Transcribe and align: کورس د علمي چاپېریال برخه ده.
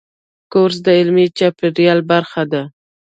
کورس 0.51 0.77
د 0.85 0.87
علمي 0.99 1.25
چاپېریال 1.37 1.99
برخه 2.11 2.43
ده. 2.51 2.61